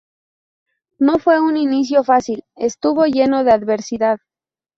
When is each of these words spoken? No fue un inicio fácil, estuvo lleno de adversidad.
No 0.97 1.19
fue 1.19 1.39
un 1.39 1.57
inicio 1.57 2.03
fácil, 2.03 2.43
estuvo 2.55 3.05
lleno 3.05 3.43
de 3.43 3.51
adversidad. 3.51 4.17